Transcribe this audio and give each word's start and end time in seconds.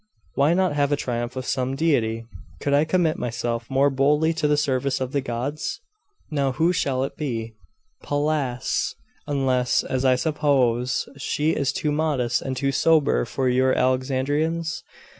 Why 0.33 0.55
not 0.55 0.73
have 0.73 0.91
a 0.91 0.95
triumph 0.95 1.35
of 1.35 1.45
some 1.45 1.75
deity? 1.75 2.25
Could 2.59 2.73
I 2.73 2.85
commit 2.85 3.19
myself 3.19 3.69
more 3.69 3.91
boldly 3.91 4.33
to 4.33 4.47
the 4.47 4.57
service 4.57 4.99
of 4.99 5.11
the 5.11 5.21
gods! 5.21 5.79
Now 6.31 6.53
who 6.53 6.73
shall 6.73 7.03
it 7.03 7.15
be?' 7.15 7.53
'Pallas 8.01 8.95
unless, 9.27 9.83
as 9.83 10.03
I 10.03 10.15
suppose, 10.15 11.07
she 11.17 11.51
is 11.51 11.71
too 11.71 11.91
modest 11.91 12.41
and 12.41 12.57
too 12.57 12.71
sober 12.71 13.25
for 13.25 13.47
your 13.47 13.77
Alexandrians? 13.77 14.83